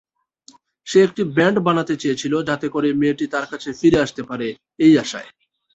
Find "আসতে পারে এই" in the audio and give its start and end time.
4.05-4.93